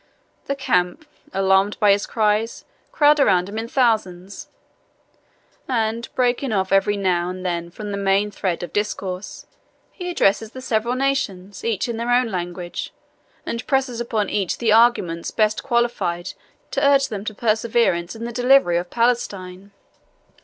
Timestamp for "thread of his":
8.31-8.87